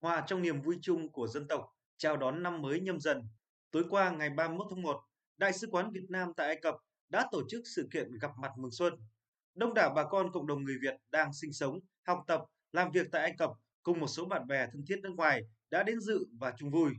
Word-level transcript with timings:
hòa 0.00 0.24
trong 0.26 0.42
niềm 0.42 0.62
vui 0.62 0.78
chung 0.82 1.12
của 1.12 1.28
dân 1.28 1.48
tộc 1.48 1.76
chào 1.96 2.16
đón 2.16 2.42
năm 2.42 2.62
mới 2.62 2.80
nhâm 2.80 3.00
dần. 3.00 3.22
Tối 3.70 3.84
qua 3.90 4.10
ngày 4.10 4.30
31 4.30 4.66
tháng 4.70 4.82
1, 4.82 5.00
Đại 5.36 5.52
sứ 5.52 5.66
quán 5.66 5.90
Việt 5.92 6.04
Nam 6.08 6.32
tại 6.36 6.46
Ai 6.46 6.56
Cập 6.62 6.74
đã 7.08 7.28
tổ 7.32 7.42
chức 7.48 7.62
sự 7.64 7.88
kiện 7.92 8.18
gặp 8.18 8.30
mặt 8.38 8.52
mừng 8.56 8.70
xuân. 8.70 8.94
Đông 9.54 9.74
đảo 9.74 9.92
bà 9.96 10.04
con 10.04 10.32
cộng 10.32 10.46
đồng 10.46 10.64
người 10.64 10.76
Việt 10.82 10.94
đang 11.10 11.32
sinh 11.32 11.52
sống, 11.52 11.78
học 12.06 12.24
tập, 12.26 12.44
làm 12.72 12.90
việc 12.90 13.06
tại 13.12 13.22
Ai 13.22 13.34
Cập 13.38 13.50
cùng 13.82 14.00
một 14.00 14.06
số 14.06 14.24
bạn 14.24 14.46
bè 14.46 14.66
thân 14.72 14.84
thiết 14.88 15.00
nước 15.02 15.12
ngoài 15.16 15.42
đã 15.70 15.82
đến 15.82 16.00
dự 16.00 16.26
và 16.38 16.52
chung 16.58 16.70
vui. 16.70 16.92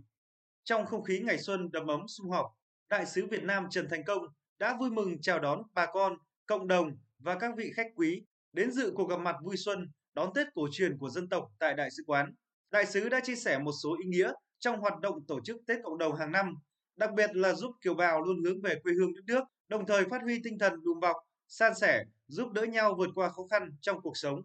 Trong 0.63 0.86
không 0.86 1.04
khí 1.04 1.20
ngày 1.20 1.38
xuân 1.38 1.71
đầm 1.71 1.88
ấm 1.88 2.07
sum 2.07 2.29
họp, 2.29 2.45
Đại 2.89 3.05
sứ 3.05 3.25
Việt 3.25 3.43
Nam 3.43 3.68
Trần 3.70 3.89
Thành 3.89 4.04
Công 4.04 4.25
đã 4.59 4.77
vui 4.79 4.91
mừng 4.91 5.21
chào 5.21 5.39
đón 5.39 5.63
bà 5.73 5.86
con, 5.86 6.18
cộng 6.45 6.68
đồng 6.68 6.97
và 7.20 7.39
các 7.39 7.54
vị 7.57 7.71
khách 7.75 7.88
quý 7.95 8.23
đến 8.54 8.71
dự 8.71 8.93
cuộc 8.95 9.09
gặp 9.09 9.20
mặt 9.20 9.36
vui 9.43 9.57
xuân 9.57 9.91
đón 10.13 10.33
Tết 10.33 10.47
cổ 10.54 10.68
truyền 10.71 10.97
của 10.97 11.09
dân 11.09 11.29
tộc 11.29 11.52
tại 11.59 11.73
Đại 11.73 11.91
sứ 11.91 12.04
quán. 12.07 12.33
Đại 12.71 12.85
sứ 12.85 13.09
đã 13.09 13.19
chia 13.19 13.35
sẻ 13.35 13.57
một 13.57 13.71
số 13.83 13.97
ý 14.03 14.09
nghĩa 14.09 14.31
trong 14.59 14.80
hoạt 14.80 14.99
động 14.99 15.25
tổ 15.27 15.39
chức 15.41 15.57
Tết 15.67 15.77
cộng 15.84 15.98
đồng 15.98 16.16
hàng 16.16 16.31
năm, 16.31 16.55
đặc 16.95 17.11
biệt 17.13 17.35
là 17.35 17.53
giúp 17.53 17.71
kiều 17.81 17.94
bào 17.94 18.21
luôn 18.21 18.44
hướng 18.44 18.61
về 18.61 18.75
quê 18.84 18.94
hương 18.94 19.13
đất 19.13 19.21
nước, 19.25 19.44
đồng 19.67 19.85
thời 19.85 20.05
phát 20.09 20.21
huy 20.21 20.41
tinh 20.44 20.59
thần 20.59 20.84
đùm 20.84 20.99
bọc, 20.99 21.16
san 21.47 21.73
sẻ, 21.75 22.03
giúp 22.27 22.52
đỡ 22.52 22.63
nhau 22.63 22.95
vượt 22.97 23.09
qua 23.16 23.30
khó 23.30 23.44
khăn 23.52 23.75
trong 23.81 24.02
cuộc 24.02 24.17
sống. 24.17 24.41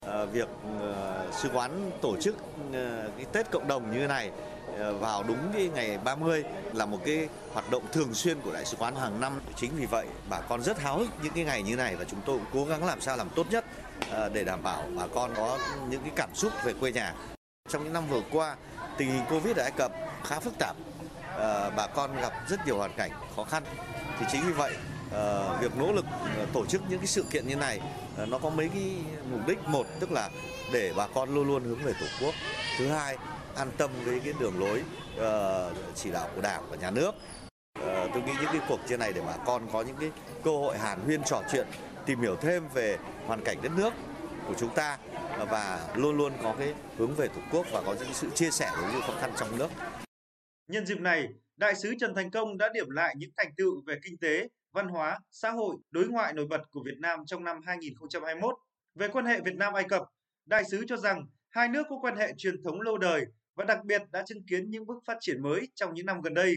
À, 0.00 0.24
việc 0.24 0.48
uh, 0.76 1.34
sứ 1.34 1.48
quán 1.54 1.90
tổ 2.02 2.16
chức 2.20 2.34
uh, 2.34 2.72
cái 3.16 3.26
Tết 3.32 3.50
cộng 3.50 3.68
đồng 3.68 3.90
như 3.90 3.98
thế 3.98 4.06
này 4.06 4.30
Ờ, 4.78 4.94
vào 4.94 5.22
đúng 5.22 5.52
cái 5.52 5.70
ngày 5.74 5.98
30 6.04 6.44
là 6.72 6.86
một 6.86 6.98
cái 7.04 7.28
hoạt 7.52 7.70
động 7.70 7.82
thường 7.92 8.14
xuyên 8.14 8.40
của 8.40 8.52
đại 8.52 8.64
sứ 8.64 8.76
quán 8.76 8.96
hàng 8.96 9.20
năm. 9.20 9.40
Chính 9.56 9.76
vì 9.76 9.86
vậy 9.86 10.06
bà 10.30 10.40
con 10.40 10.62
rất 10.62 10.80
háo 10.80 10.98
hức 10.98 11.08
những 11.22 11.32
cái 11.32 11.44
ngày 11.44 11.62
như 11.62 11.76
này 11.76 11.96
và 11.96 12.04
chúng 12.04 12.20
tôi 12.26 12.38
cũng 12.38 12.46
cố 12.52 12.70
gắng 12.70 12.84
làm 12.84 13.00
sao 13.00 13.16
làm 13.16 13.28
tốt 13.28 13.46
nhất 13.50 13.64
ờ, 14.10 14.28
để 14.28 14.44
đảm 14.44 14.62
bảo 14.62 14.82
bà 14.96 15.06
con 15.14 15.34
có 15.36 15.58
những 15.90 16.00
cái 16.00 16.12
cảm 16.16 16.34
xúc 16.34 16.52
về 16.64 16.72
quê 16.80 16.92
nhà. 16.92 17.14
Trong 17.68 17.84
những 17.84 17.92
năm 17.92 18.04
vừa 18.08 18.22
qua, 18.30 18.56
tình 18.96 19.08
hình 19.08 19.24
Covid 19.30 19.56
ở 19.56 19.62
Ai 19.62 19.72
Cập 19.76 19.92
khá 20.24 20.40
phức 20.40 20.54
tạp. 20.58 20.76
Ờ, 21.36 21.72
bà 21.76 21.86
con 21.86 22.16
gặp 22.16 22.32
rất 22.48 22.66
nhiều 22.66 22.76
hoàn 22.76 22.92
cảnh 22.96 23.10
khó 23.36 23.44
khăn. 23.44 23.62
Thì 24.18 24.26
chính 24.32 24.42
vì 24.46 24.52
vậy 24.52 24.74
uh, 25.14 25.60
việc 25.60 25.76
nỗ 25.76 25.92
lực 25.92 26.04
uh, 26.42 26.52
tổ 26.52 26.66
chức 26.66 26.82
những 26.88 26.98
cái 26.98 27.06
sự 27.06 27.24
kiện 27.30 27.46
như 27.46 27.56
này 27.56 27.80
uh, 28.22 28.28
nó 28.28 28.38
có 28.38 28.50
mấy 28.50 28.68
cái 28.68 28.92
mục 29.30 29.40
đích 29.46 29.58
một 29.68 29.86
tức 30.00 30.12
là 30.12 30.30
để 30.72 30.92
bà 30.96 31.06
con 31.06 31.34
luôn 31.34 31.46
luôn 31.48 31.64
hướng 31.64 31.82
về 31.82 31.92
tổ 32.00 32.06
quốc 32.20 32.34
thứ 32.78 32.88
hai 32.88 33.16
an 33.56 33.70
tâm 33.78 33.90
với 34.04 34.20
cái 34.24 34.32
đường 34.40 34.58
lối 34.58 34.82
uh, 35.16 35.94
chỉ 35.94 36.10
đạo 36.10 36.28
của 36.34 36.40
đảng 36.40 36.62
và 36.70 36.76
nhà 36.76 36.90
nước 36.90 37.14
uh, 37.78 37.84
tôi 38.14 38.22
nghĩ 38.22 38.32
những 38.40 38.50
cái 38.52 38.60
cuộc 38.68 38.80
trên 38.88 39.00
này 39.00 39.12
để 39.12 39.20
bà 39.26 39.36
con 39.36 39.68
có 39.72 39.82
những 39.82 39.96
cái 40.00 40.10
cơ 40.44 40.50
hội 40.50 40.78
hàn 40.78 41.00
huyên 41.00 41.22
trò 41.24 41.42
chuyện 41.52 41.66
tìm 42.06 42.20
hiểu 42.20 42.36
thêm 42.36 42.68
về 42.74 42.98
hoàn 43.26 43.44
cảnh 43.44 43.58
đất 43.62 43.72
nước 43.76 43.92
của 44.48 44.54
chúng 44.58 44.74
ta 44.74 44.98
ờ, 45.38 45.46
và 45.46 45.94
luôn 45.96 46.16
luôn 46.16 46.32
có 46.42 46.54
cái 46.58 46.74
hướng 46.98 47.14
về 47.14 47.28
tổ 47.28 47.40
quốc 47.52 47.66
và 47.72 47.82
có 47.86 47.94
những 47.94 48.12
sự 48.12 48.30
chia 48.30 48.50
sẻ 48.50 48.70
với 48.80 48.92
những 48.92 49.02
khó 49.02 49.14
khăn 49.20 49.32
trong 49.36 49.58
nước. 49.58 49.68
Nhân 50.68 50.86
dịp 50.86 51.00
này, 51.00 51.28
Đại 51.56 51.74
sứ 51.74 51.94
Trần 52.00 52.14
Thành 52.14 52.30
Công 52.30 52.58
đã 52.58 52.68
điểm 52.74 52.90
lại 52.90 53.14
những 53.18 53.30
thành 53.36 53.54
tựu 53.56 53.82
về 53.86 53.98
kinh 54.02 54.18
tế, 54.18 54.48
văn 54.72 54.88
hóa, 54.88 55.18
xã 55.30 55.50
hội, 55.50 55.76
đối 55.90 56.08
ngoại 56.08 56.32
nổi 56.32 56.46
bật 56.46 56.60
của 56.70 56.82
Việt 56.84 56.98
Nam 56.98 57.20
trong 57.26 57.44
năm 57.44 57.60
2021. 57.66 58.54
Về 58.94 59.08
quan 59.08 59.26
hệ 59.26 59.40
Việt 59.40 59.54
Nam 59.54 59.74
Ai 59.74 59.84
Cập, 59.88 60.02
đại 60.46 60.64
sứ 60.70 60.84
cho 60.88 60.96
rằng 60.96 61.26
hai 61.50 61.68
nước 61.68 61.86
có 61.90 61.98
quan 62.02 62.16
hệ 62.16 62.32
truyền 62.36 62.62
thống 62.62 62.80
lâu 62.80 62.98
đời 62.98 63.24
và 63.54 63.64
đặc 63.64 63.84
biệt 63.84 64.02
đã 64.10 64.22
chứng 64.26 64.46
kiến 64.46 64.70
những 64.70 64.86
bước 64.86 65.02
phát 65.06 65.16
triển 65.20 65.42
mới 65.42 65.68
trong 65.74 65.94
những 65.94 66.06
năm 66.06 66.20
gần 66.20 66.34
đây. 66.34 66.56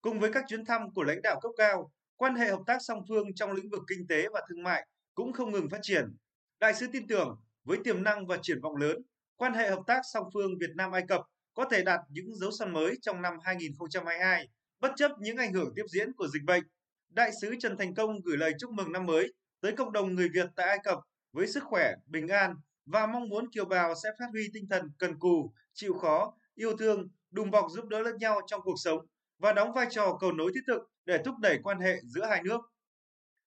Cùng 0.00 0.20
với 0.20 0.32
các 0.32 0.44
chuyến 0.48 0.64
thăm 0.64 0.94
của 0.94 1.02
lãnh 1.02 1.22
đạo 1.22 1.40
cấp 1.42 1.52
cao, 1.56 1.92
quan 2.16 2.34
hệ 2.34 2.50
hợp 2.50 2.62
tác 2.66 2.78
song 2.80 3.02
phương 3.08 3.34
trong 3.34 3.52
lĩnh 3.52 3.70
vực 3.70 3.82
kinh 3.88 4.06
tế 4.06 4.28
và 4.32 4.42
thương 4.48 4.62
mại 4.62 4.86
cũng 5.14 5.32
không 5.32 5.52
ngừng 5.52 5.68
phát 5.68 5.80
triển. 5.82 6.16
Đại 6.60 6.74
sứ 6.74 6.86
tin 6.92 7.06
tưởng 7.06 7.40
với 7.64 7.78
tiềm 7.84 8.02
năng 8.02 8.26
và 8.26 8.38
triển 8.42 8.60
vọng 8.60 8.76
lớn, 8.76 9.02
quan 9.36 9.54
hệ 9.54 9.70
hợp 9.70 9.82
tác 9.86 10.00
song 10.12 10.24
phương 10.34 10.58
Việt 10.58 10.70
Nam 10.74 10.92
Ai 10.92 11.02
Cập 11.08 11.20
có 11.54 11.64
thể 11.70 11.82
đạt 11.82 12.00
những 12.08 12.34
dấu 12.34 12.50
son 12.50 12.72
mới 12.72 12.94
trong 13.02 13.22
năm 13.22 13.34
2022, 13.42 14.48
bất 14.80 14.92
chấp 14.96 15.10
những 15.18 15.36
ảnh 15.36 15.52
hưởng 15.52 15.72
tiếp 15.76 15.84
diễn 15.88 16.12
của 16.12 16.28
dịch 16.28 16.42
bệnh 16.42 16.62
Đại 17.10 17.30
sứ 17.40 17.54
Trần 17.60 17.78
Thành 17.78 17.94
Công 17.94 18.20
gửi 18.20 18.36
lời 18.36 18.52
chúc 18.58 18.70
mừng 18.70 18.92
năm 18.92 19.06
mới 19.06 19.32
tới 19.60 19.72
cộng 19.72 19.92
đồng 19.92 20.14
người 20.14 20.28
Việt 20.28 20.46
tại 20.56 20.68
Ai 20.68 20.78
Cập 20.84 20.98
với 21.32 21.46
sức 21.46 21.62
khỏe, 21.64 21.94
bình 22.06 22.28
an 22.28 22.54
và 22.86 23.06
mong 23.06 23.28
muốn 23.28 23.50
kiều 23.50 23.64
bào 23.64 23.94
sẽ 23.94 24.08
phát 24.18 24.26
huy 24.32 24.48
tinh 24.54 24.66
thần 24.70 24.90
cần 24.98 25.18
cù, 25.18 25.52
chịu 25.74 25.94
khó, 25.94 26.34
yêu 26.54 26.76
thương, 26.76 27.08
đùm 27.30 27.50
bọc 27.50 27.66
giúp 27.70 27.84
đỡ 27.84 28.00
lẫn 28.00 28.16
nhau 28.18 28.40
trong 28.46 28.60
cuộc 28.64 28.76
sống 28.84 29.06
và 29.38 29.52
đóng 29.52 29.72
vai 29.72 29.86
trò 29.90 30.16
cầu 30.20 30.32
nối 30.32 30.52
thiết 30.54 30.60
thực 30.66 30.82
để 31.04 31.18
thúc 31.24 31.34
đẩy 31.38 31.58
quan 31.62 31.80
hệ 31.80 31.94
giữa 32.04 32.24
hai 32.24 32.42
nước. 32.42 32.60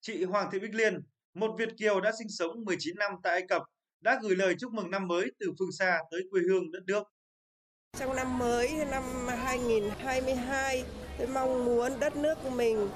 Chị 0.01 0.23
Hoàng 0.23 0.49
Thị 0.51 0.59
Bích 0.59 0.75
Liên, 0.75 1.01
một 1.33 1.55
Việt 1.57 1.69
kiều 1.77 2.01
đã 2.01 2.11
sinh 2.19 2.29
sống 2.29 2.65
19 2.65 2.95
năm 2.97 3.11
tại 3.23 3.33
Ai 3.33 3.47
Cập, 3.49 3.61
đã 4.01 4.19
gửi 4.21 4.35
lời 4.35 4.55
chúc 4.59 4.73
mừng 4.73 4.91
năm 4.91 5.07
mới 5.07 5.31
từ 5.39 5.51
phương 5.59 5.71
xa 5.71 5.99
tới 6.11 6.21
quê 6.31 6.41
hương 6.49 6.71
đất 6.71 6.83
nước. 6.87 7.03
Trong 7.99 8.15
năm 8.15 8.37
mới 8.37 8.85
năm 8.91 9.03
2022, 9.27 10.83
tôi 11.17 11.27
mong 11.27 11.65
muốn 11.65 11.99
đất 11.99 12.15
nước 12.15 12.35
của 12.43 12.49
mình 12.49 12.89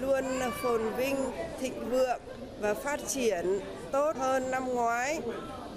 luôn 0.00 0.24
phồn 0.62 0.94
vinh, 0.96 1.16
thịnh 1.60 1.90
vượng 1.90 2.20
và 2.60 2.74
phát 2.74 3.00
triển 3.08 3.60
tốt 3.92 4.16
hơn 4.16 4.50
năm 4.50 4.68
ngoái 4.68 5.20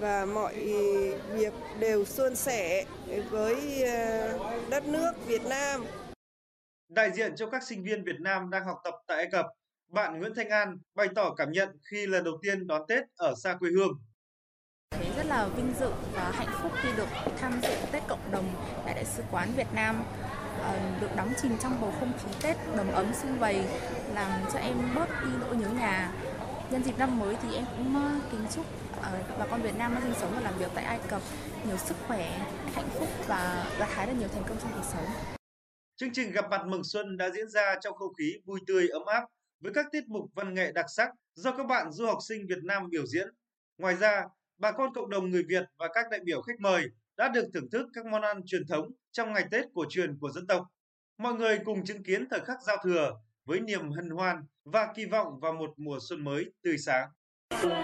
và 0.02 0.26
mọi 0.26 0.54
việc 1.32 1.52
đều 1.78 2.04
suôn 2.04 2.36
sẻ 2.36 2.84
với 3.30 3.82
ờ, 3.84 4.38
đất 4.70 4.86
nước 4.86 5.12
Việt 5.26 5.42
Nam. 5.44 5.84
Đại 6.88 7.10
diện 7.12 7.36
cho 7.36 7.50
các 7.50 7.62
sinh 7.62 7.84
viên 7.84 8.04
Việt 8.04 8.20
Nam 8.20 8.50
đang 8.50 8.64
học 8.64 8.76
tập 8.84 8.94
tại 9.06 9.16
Ai 9.16 9.28
Cập, 9.32 9.46
bạn 9.88 10.18
Nguyễn 10.18 10.34
Thanh 10.36 10.48
An 10.48 10.78
bày 10.94 11.08
tỏ 11.14 11.34
cảm 11.34 11.52
nhận 11.52 11.68
khi 11.90 12.06
lần 12.06 12.24
đầu 12.24 12.38
tiên 12.42 12.66
đón 12.66 12.82
Tết 12.88 13.04
ở 13.16 13.34
xa 13.42 13.54
quê 13.60 13.70
hương. 13.70 13.92
Thấy 14.90 15.06
rất 15.16 15.26
là 15.26 15.48
vinh 15.56 15.72
dự 15.80 15.90
và 16.14 16.30
hạnh 16.34 16.58
phúc 16.62 16.72
khi 16.82 16.88
được 16.96 17.08
tham 17.38 17.60
dự 17.62 17.74
Tết 17.92 18.02
cộng 18.08 18.30
đồng 18.32 18.54
tại 18.84 18.94
Đại 18.94 19.04
sứ 19.04 19.22
quán 19.30 19.52
Việt 19.56 19.68
Nam 19.74 20.04
Ờ, 20.62 20.78
được 21.00 21.16
đắm 21.16 21.28
chìm 21.42 21.52
trong 21.62 21.80
bầu 21.80 21.92
không 22.00 22.12
khí 22.18 22.30
Tết 22.42 22.56
đầm 22.76 22.92
ấm 22.92 23.06
sum 23.14 23.38
vầy 23.38 23.64
làm 24.14 24.30
cho 24.52 24.58
em 24.58 24.76
bớt 24.94 25.08
đi 25.24 25.30
nỗi 25.40 25.56
nhớ 25.56 25.68
nhà. 25.68 26.12
Nhân 26.72 26.84
dịp 26.84 26.98
năm 26.98 27.18
mới 27.18 27.36
thì 27.42 27.54
em 27.54 27.64
cũng 27.76 28.20
kính 28.30 28.40
chúc 28.54 28.66
ờ, 29.02 29.22
bà 29.38 29.46
con 29.46 29.62
Việt 29.62 29.74
Nam 29.78 29.94
đang 29.94 30.02
sinh 30.02 30.14
sống 30.20 30.32
và 30.34 30.40
làm 30.40 30.58
việc 30.58 30.70
tại 30.74 30.84
Ai 30.84 31.00
Cập 31.08 31.22
nhiều 31.66 31.76
sức 31.76 31.94
khỏe, 32.06 32.38
hạnh 32.74 32.88
phúc 32.98 33.08
và 33.28 33.66
gặt 33.78 33.88
hái 33.90 34.06
được 34.06 34.12
nhiều 34.18 34.28
thành 34.28 34.42
công 34.48 34.58
trong 34.60 34.72
cuộc 34.74 34.84
sống. 34.92 35.04
Chương 35.96 36.12
trình 36.12 36.32
gặp 36.32 36.50
mặt 36.50 36.66
mừng 36.66 36.84
xuân 36.84 37.16
đã 37.16 37.30
diễn 37.30 37.48
ra 37.48 37.74
trong 37.80 37.94
không 37.94 38.14
khí 38.14 38.32
vui 38.44 38.60
tươi 38.66 38.88
ấm 38.88 39.02
áp 39.06 39.24
với 39.60 39.72
các 39.74 39.86
tiết 39.92 40.04
mục 40.08 40.24
văn 40.34 40.54
nghệ 40.54 40.72
đặc 40.72 40.86
sắc 40.96 41.10
do 41.34 41.52
các 41.56 41.66
bạn 41.66 41.92
du 41.92 42.06
học 42.06 42.18
sinh 42.28 42.46
Việt 42.46 42.62
Nam 42.62 42.90
biểu 42.90 43.06
diễn. 43.06 43.28
Ngoài 43.78 43.96
ra, 43.96 44.24
bà 44.58 44.72
con 44.72 44.94
cộng 44.94 45.10
đồng 45.10 45.30
người 45.30 45.42
Việt 45.48 45.64
và 45.78 45.88
các 45.94 46.06
đại 46.10 46.20
biểu 46.24 46.42
khách 46.42 46.60
mời 46.60 46.84
đã 47.16 47.28
được 47.28 47.48
thưởng 47.54 47.70
thức 47.70 47.86
các 47.94 48.06
món 48.06 48.22
ăn 48.22 48.40
truyền 48.46 48.66
thống 48.66 48.90
trong 49.12 49.32
ngày 49.32 49.44
Tết 49.50 49.64
cổ 49.74 49.84
truyền 49.88 50.18
của 50.18 50.30
dân 50.30 50.46
tộc. 50.46 50.66
Mọi 51.18 51.34
người 51.34 51.58
cùng 51.64 51.84
chứng 51.84 52.02
kiến 52.02 52.28
thời 52.30 52.40
khắc 52.40 52.62
giao 52.62 52.76
thừa 52.84 53.12
với 53.44 53.60
niềm 53.60 53.90
hân 53.90 54.10
hoan 54.10 54.44
và 54.64 54.92
kỳ 54.94 55.04
vọng 55.04 55.40
vào 55.40 55.52
một 55.52 55.74
mùa 55.76 55.98
xuân 56.08 56.24
mới 56.24 56.52
tươi 56.62 56.78
sáng. 56.78 57.08
Xuân 57.62 57.82